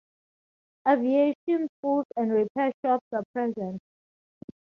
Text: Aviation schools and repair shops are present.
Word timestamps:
Aviation 0.89 1.67
schools 1.77 2.07
and 2.17 2.31
repair 2.31 2.71
shops 2.83 3.05
are 3.13 3.21
present. 3.33 3.79